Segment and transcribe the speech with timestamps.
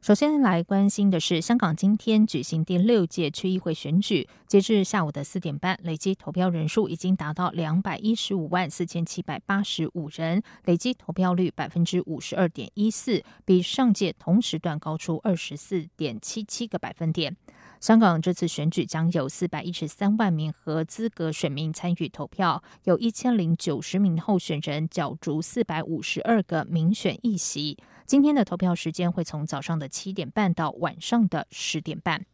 [0.00, 17.36] 首先来关心的是，香港今天举行第六届区议会选举，截至下午的四点半，累计投票人数已经达到两百一十五万四千七百八十五人，累计投票率百分之五十二点一四，比上届同时段高出二十四点七七个百分点。
[17.80, 27.76] 香港这次选举将有四百一十三万名合资格选民参与投票，有一千零九十名候选人角逐四百五十二个民选议席。
[28.04, 32.24] 今天的投票时间会从早上的七点半到晚上的十点半。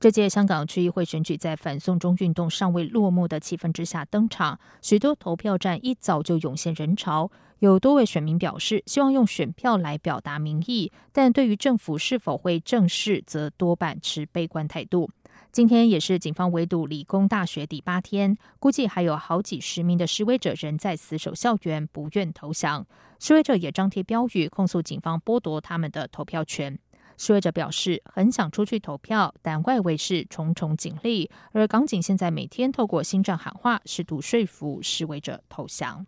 [0.00, 7.30] 这届香港区议会选举在反送中运动尚未落幕的气氛之下登场，许多投票站一早就涌现人潮。
[7.60, 15.08] 有多位选民表示，希望用选票来表达民意，但对于政府是否会正视，则多半持悲观态度。
[15.52, 22.84] 今天也是警方围堵理工大学第八天，估计还有好几十名的示威者仍在死守校园，不愿投降。
[23.20, 26.76] 示威者也张贴标语，控诉警方剥夺他们的投票权。
[27.16, 36.06] 示威者表示很想出去投票，但外围是重重警力，而港警现在每天透过新政喊话，试图说服示威者投降。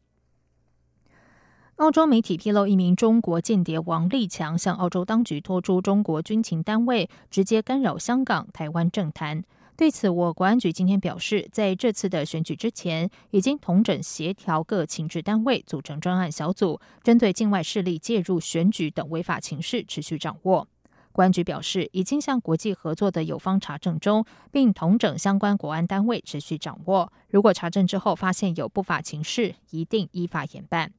[1.77, 9.43] 澳洲媒体披露，一名中国间谍王立强向澳洲当局托出中国军情单位，直接干扰香港、台湾政坛。
[9.77, 20.69] 对此，我国安局今天表示，在这次的选举之前，已经同整协调各情治单位，组成专案小组，针对境外势力介入选举等违法情势持续掌握。
[21.15, 27.13] 公安局表示，已经向国际合作的友方查证中，并同整相关国安单位持续掌握。
[27.31, 30.91] 如果查证之后发现有不法情事，一定依法严办。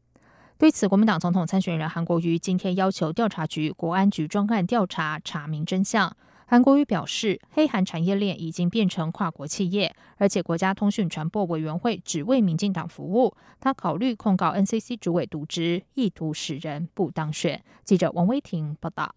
[0.58, 6.16] 对此，国民党总统参选人韩国瑜今天要求调查局、国安局专案调查，查明真相。
[6.48, 13.36] 韩国瑜表示，黑韩产业链已经变成跨国企业，而且国家通讯传播委员会只为民进党服务。
[13.60, 17.62] 他考虑控告 NCC 主委渎职，意图使人不当选。
[17.84, 19.14] 记者王威婷报道。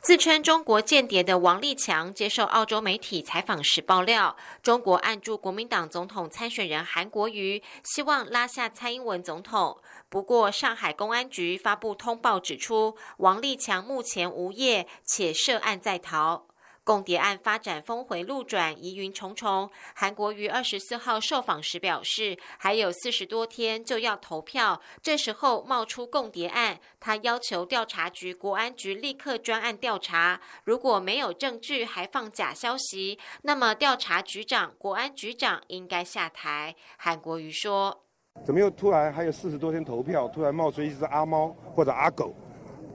[0.00, 9.78] 自称中国间谍的王立强接受澳洲媒体采访时爆料，中国按住国民党总统参选人韩国瑜，希望拉下蔡英文总统。
[10.08, 16.47] 不过，上海公安局发布通报指出，王立强目前无业，且涉案在逃。
[16.88, 19.68] 共谍案发展峰回路转，疑云重重。
[19.94, 30.40] 韩国瑜二十四号受访时表示，还有四十多天就要投票，这时候冒出共谍案，他要求调查局、国安局立刻专案调查。
[30.64, 36.74] 如果没有证据还放假消息，那么调查局长、国安局长应该下台。
[36.96, 38.02] 韩国瑜说
[38.46, 42.34] ：“怎么又突然还有四十多天投票，突然冒出一只阿猫或者阿狗，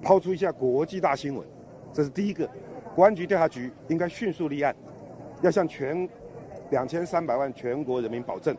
[0.01, 1.47] 抛出一下国际大新闻？
[1.93, 2.49] 这是第一个。”
[2.95, 4.75] 公安局调查局应该迅速立案，
[5.41, 6.07] 要向全
[6.69, 8.55] 两千三百万全国人民保证，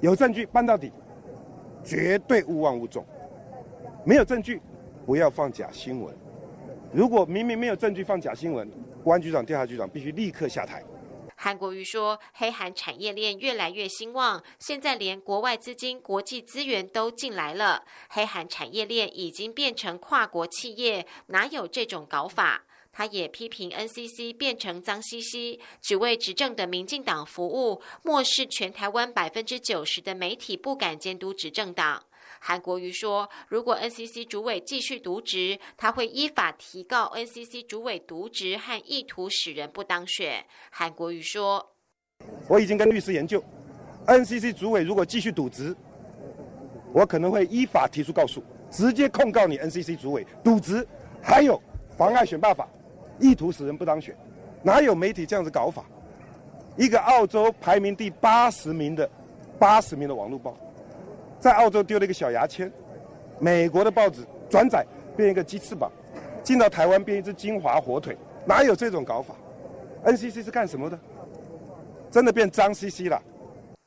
[0.00, 0.90] 有证据办到底，
[1.84, 3.02] 绝对勿忘勿重；
[4.04, 4.60] 没有证据，
[5.04, 6.14] 不要放假新闻。
[6.92, 8.70] 如果明明没有证据放假新闻，
[9.04, 10.82] 公安局长、调查局长必须立刻下台。
[11.36, 22.62] 韩国瑜说：“黑韩产业链越来越兴旺，现在连国外资金、国际资源都进来了，黑韩产业链已经变成跨国企业，哪有这种搞法？”
[23.00, 32.04] 他也批评 NCC 变成脏兮兮，只为执政的民进党服务，漠视全台湾百分之九十的媒体不敢监督执政党。
[32.40, 40.44] 韩国瑜说，如果 NCC 主委继续渎职，他会依法提告 NCC 主委渎职和意图使人不当选。
[40.70, 41.70] 韩国瑜说，
[42.50, 43.42] 我已经跟律师研究
[44.08, 45.74] ，NCC 主委如果继续渎职，
[46.92, 50.86] 我可能会依法提出告诉，直接控告你 NCC 主委渎职，
[51.22, 51.58] 还有
[51.96, 52.68] 妨碍选罢法。
[53.20, 54.16] 意图使人不当选，
[54.62, 55.84] 哪有媒体这样子搞法？
[56.76, 59.08] 一个澳洲排名第八十名的
[59.58, 60.56] 八十名的网络报，
[61.38, 62.70] 在澳洲丢了一个小牙签，
[63.38, 64.86] 美国的报纸转载
[65.16, 65.90] 变一个鸡翅膀，
[66.42, 69.34] 进到台湾变一只金华火腿，哪有这种搞法
[70.04, 70.98] ？NCC 是干什么的？
[72.10, 73.22] 真的变脏兮兮了。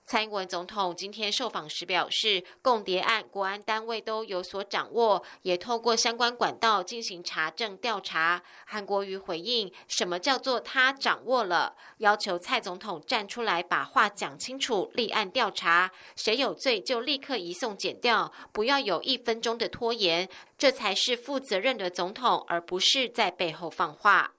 [0.05, 8.43] 蔡英文总统今天受访时表示，共谍案国安单位都有所掌握，也透过相关管道进行查证调查。
[8.65, 11.75] 韩国瑜回应：“什么叫做他掌握了？
[11.99, 24.32] 要求蔡总统站出来把话讲清楚，立案调查，谁有罪就立刻移送检调，不要有一分钟的拖延，这才是负责任的总统，而不是在背后放话。”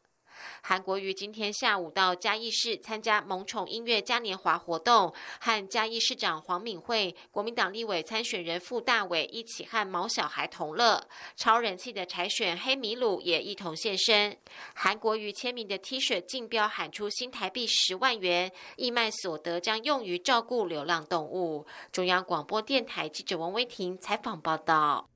[0.67, 11.07] 韩国瑜今天下午到嘉义市参加萌宠音乐嘉年华活动，和嘉义市长黄敏惠、国民党立委参选人傅大伟一起和毛小孩同乐。
[11.37, 14.35] 超人气的柴选黑米鲁也一同现身。
[14.75, 21.67] 韩国瑜签名的 T 恤竞标喊出新台币十万元，义卖所得将用于照顾流浪动物。
[21.93, 25.11] 中央广播电台记者王威婷采访报道。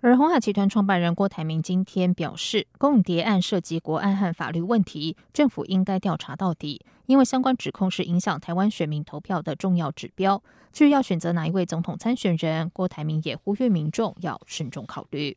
[0.00, 10.40] 而红海集团创办人郭台铭今天表示，共谍案涉及国安和法律问题，政府应该调查到底，因为相关指控是影响台湾选民投票的重要指标。
[10.72, 15.36] 至于要选择哪一位总统参选人，郭台铭也呼吁民众要慎重考虑。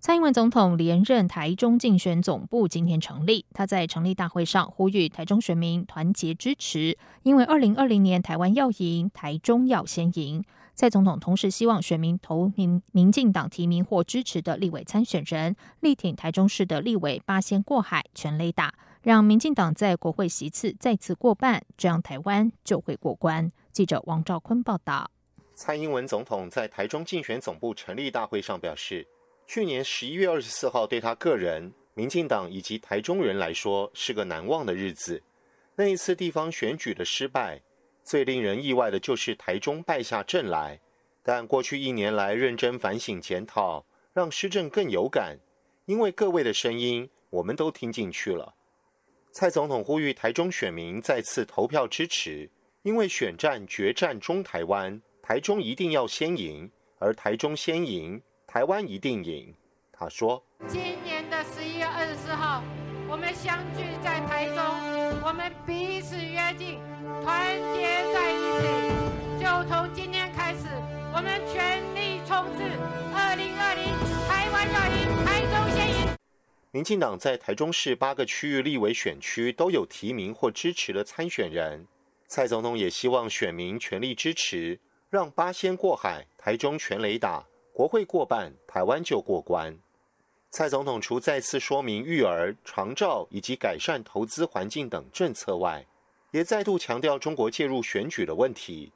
[0.00, 10.42] 蔡英文总统连任台中竞选总部今天成立，他在成立大会上呼吁台中选民团结支持，因为二零二零年台湾要赢，台中要先赢。
[10.76, 23.50] 蔡总统同时希望选民投民民进党提名或支持的立委参选人，力挺台中市的立委八仙过海，全雷打，让民进党在国会席次再次过半，这样台湾就会过关。
[23.72, 25.10] 记者王兆坤报道。
[25.54, 29.08] 蔡英文总统在台中竞选总部成立大会上表示，
[29.46, 35.22] 去年十一月二十四号对他个人、民进党以及台中人来说是个难忘的日子。
[35.74, 37.62] 那一次地方选举的失败。
[38.06, 40.80] 最令人意外的就是台中败下阵来，
[41.24, 45.36] 但过去一年来认真反省检讨，让施政更有感。
[45.86, 48.54] 因为各位的声音，我们都听进去了。
[49.32, 52.48] 蔡总统呼吁台中选民再次投票支持，
[52.82, 56.70] 因为选战决战中台湾，台中一定要先赢，
[57.00, 59.52] 而台中先赢，台湾一定赢。
[59.92, 62.62] 他说：“今年的十一月二十四号，
[63.16, 64.62] 我们相聚在台中，
[65.24, 66.78] 我们彼此约定。”
[67.24, 68.68] 团结在一起，
[69.40, 70.66] 就从今天开始，
[71.14, 72.62] 我们全力冲刺。
[73.16, 73.84] 二零二零，
[74.28, 76.14] 台湾要赢，台中先赢。
[76.72, 81.86] 民进党在台中市八个区域立委选区都有提名或支持的参选人，
[82.26, 84.78] 蔡总统也希望选民全力支持，
[85.08, 87.42] 让八仙过海，台中全雷打，
[87.72, 89.78] 国会过半，台湾就过关。
[90.50, 95.86] 蔡总统除再次说明育儿、长照以及改善投资环境等政策外，
[96.30, 98.90] 也再度强调中国介入选举的问题。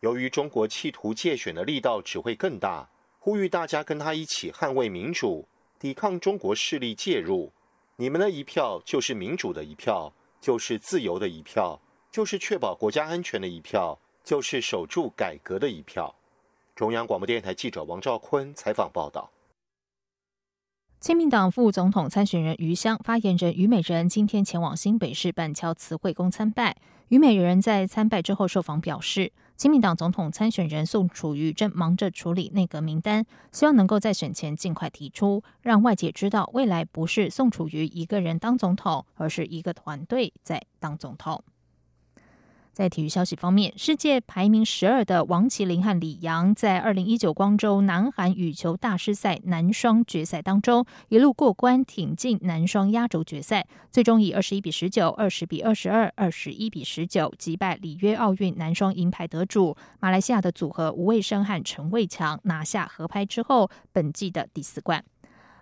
[0.00, 2.88] 由于中国企图借选的力道只会更大，
[3.18, 5.46] 呼吁大家跟他一起捍卫民主，
[5.78, 7.52] 抵抗中国势力介入。
[7.96, 11.78] 你们的一票就是民主的一票，就是自由的一票，
[12.10, 16.14] 就是确保国家安全的一票，就是守住改革的一票。
[16.74, 19.30] 中央广播电台记者王兆坤采访报道。
[21.04, 26.74] 亲民党副总统参选人余香发言人余美人今天前往新北市板桥慈惠宫参拜。
[27.08, 41.44] 余美人在参拜之后受访表示，亲民党总统参选人宋楚瑜正忙着处理内阁名单，希望能够在选前尽快提出，让外界知道未来不是宋楚瑜一个人当总统，而是一个团队在当总统。
[42.74, 65.04] 在体育消息方面，世界排名十二的王麒麟和李阳在二零一九光州南韩羽球大师赛男双决赛当中一路过关，挺进男双压轴决赛，最终以二十一比十九、二十比二十二、二十一比十九击败里约奥运男双银牌得主马来西亚的组合吴卫生和陈卫强，拿下合拍之后本季的第四冠。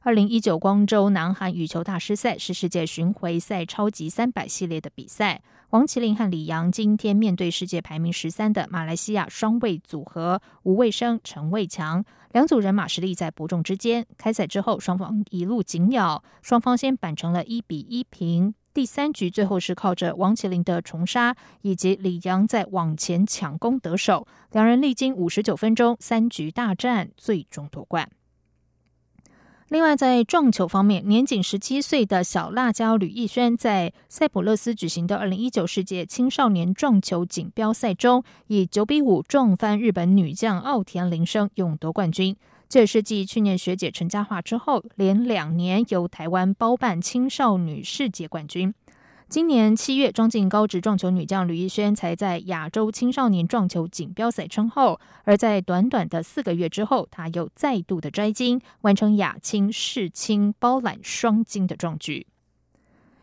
[0.04, 5.40] 二零一九光州南韩羽球大师赛是世界巡回赛超级三百系列的比赛。
[5.70, 14.04] 王麒麟和李阳今天面对世界排名十三的马来西亚双卫组合吴卫生、陈卫强，两组人马实力在伯仲之间。
[14.18, 18.52] 开赛之后，双方一路紧咬，双方先扳成了一比一平。
[18.74, 28.10] 第三局最后是靠着王麒麟的重杀以及李阳在往前抢攻得手，两人历经五十九分钟三局大战，最终夺冠。
[29.72, 42.36] 另外，在撞球方面，年仅十七岁的小辣椒吕逸轩在塞浦路斯举行的二零一九世界青少年撞球锦标赛中，以九比五撞翻日本女将奥田铃声，勇夺冠军。
[42.68, 48.74] 这也是继去年学姐陈嘉桦之后，连两年由台湾包办青少女世界冠军。
[49.32, 62.26] 今年七月，装进高职撞球女将吕艺轩才在亚洲青少年撞球锦标赛称后，而在短短的四个月之后，她又再度的摘金，完成亚青、世青包揽双金的壮举。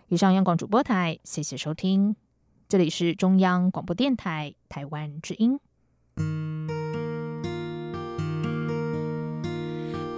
[0.08, 2.16] 以上央广主播台，谢谢收听，
[2.68, 5.60] 这里是中央广播电台台湾之音。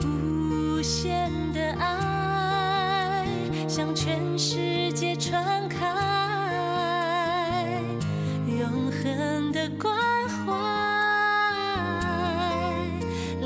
[0.06, 1.21] 无限
[3.74, 5.88] 向全世界传开，
[8.46, 9.96] 永恒的关
[10.46, 10.54] 怀，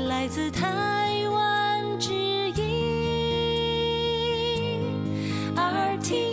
[0.08, 0.66] 来自台
[1.30, 2.60] 湾之音
[5.54, 6.26] ，RT。